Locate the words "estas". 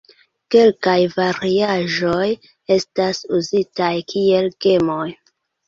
2.79-3.21